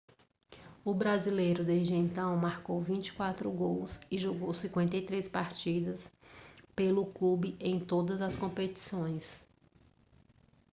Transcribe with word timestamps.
o 0.83 0.95
brasileiro 0.95 1.63
desde 1.63 1.93
então 1.93 2.35
marcou 2.35 2.81
24 2.81 3.51
gols 3.51 3.99
e 4.09 4.17
jogou 4.17 4.51
53 4.51 5.27
partidas 5.27 6.11
pelo 6.75 7.05
clube 7.05 7.55
em 7.59 7.79
todas 7.79 8.19
as 8.19 8.35
competições 8.35 9.47